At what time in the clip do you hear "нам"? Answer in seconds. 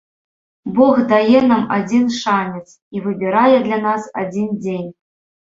1.51-1.61